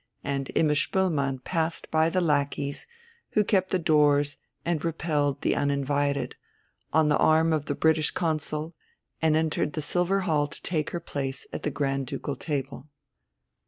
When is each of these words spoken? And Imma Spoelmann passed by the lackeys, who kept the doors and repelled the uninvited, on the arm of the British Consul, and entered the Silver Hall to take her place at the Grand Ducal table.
And 0.23 0.49
Imma 0.55 0.73
Spoelmann 0.73 1.43
passed 1.43 1.91
by 1.91 2.09
the 2.09 2.21
lackeys, 2.21 2.87
who 3.33 3.43
kept 3.43 3.69
the 3.69 3.77
doors 3.77 4.37
and 4.65 4.83
repelled 4.83 5.41
the 5.41 5.55
uninvited, 5.55 6.33
on 6.91 7.09
the 7.09 7.17
arm 7.17 7.53
of 7.53 7.65
the 7.65 7.75
British 7.75 8.09
Consul, 8.09 8.73
and 9.21 9.35
entered 9.35 9.73
the 9.73 9.81
Silver 9.83 10.21
Hall 10.21 10.47
to 10.47 10.61
take 10.63 10.89
her 10.89 10.99
place 10.99 11.45
at 11.53 11.61
the 11.61 11.69
Grand 11.69 12.07
Ducal 12.07 12.35
table. 12.35 12.89